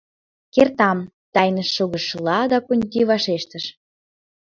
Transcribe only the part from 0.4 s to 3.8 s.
—Кертам,— тайнышт шогышыжла Дакунти вашештыш.